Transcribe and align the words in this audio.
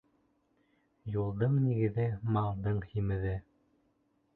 Юлдың 1.17 1.55
нигеҙе, 1.67 2.09
малдың 2.39 2.85
һимеҙе 2.95 3.41